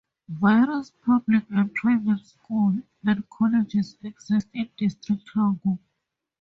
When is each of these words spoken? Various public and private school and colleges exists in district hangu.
Various 0.29 0.89
public 1.05 1.43
and 1.51 1.71
private 1.75 2.25
school 2.25 2.81
and 3.05 3.29
colleges 3.29 3.97
exists 4.01 4.49
in 4.51 4.67
district 4.75 5.29
hangu. 5.35 5.77